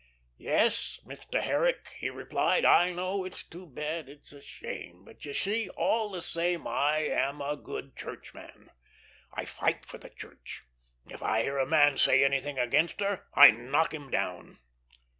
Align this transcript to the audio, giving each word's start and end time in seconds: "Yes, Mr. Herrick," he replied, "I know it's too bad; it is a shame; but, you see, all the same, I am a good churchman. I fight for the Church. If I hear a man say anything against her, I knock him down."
"Yes, 0.39 0.99
Mr. 1.05 1.41
Herrick," 1.43 1.89
he 1.99 2.09
replied, 2.09 2.65
"I 2.65 2.91
know 2.91 3.23
it's 3.23 3.43
too 3.43 3.67
bad; 3.67 4.09
it 4.09 4.23
is 4.23 4.33
a 4.33 4.41
shame; 4.41 5.05
but, 5.05 5.23
you 5.25 5.33
see, 5.35 5.69
all 5.69 6.09
the 6.09 6.23
same, 6.23 6.65
I 6.65 7.03
am 7.05 7.39
a 7.39 7.55
good 7.55 7.95
churchman. 7.95 8.71
I 9.31 9.45
fight 9.45 9.85
for 9.85 9.99
the 9.99 10.09
Church. 10.09 10.63
If 11.07 11.21
I 11.21 11.43
hear 11.43 11.59
a 11.59 11.67
man 11.67 11.97
say 11.99 12.23
anything 12.25 12.57
against 12.57 12.99
her, 12.99 13.27
I 13.35 13.51
knock 13.51 13.93
him 13.93 14.09
down." 14.09 14.57